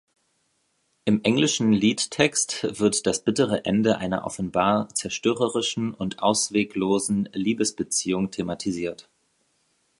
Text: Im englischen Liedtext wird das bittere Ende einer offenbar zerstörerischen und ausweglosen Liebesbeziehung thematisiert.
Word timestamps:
Im 1.05 1.21
englischen 1.21 1.71
Liedtext 1.73 2.63
wird 2.79 3.05
das 3.05 3.23
bittere 3.23 3.65
Ende 3.65 3.99
einer 3.99 4.25
offenbar 4.25 4.89
zerstörerischen 4.95 5.93
und 5.93 6.17
ausweglosen 6.23 7.29
Liebesbeziehung 7.33 8.31
thematisiert. 8.31 9.07